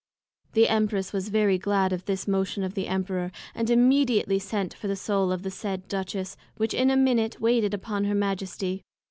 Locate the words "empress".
0.67-1.13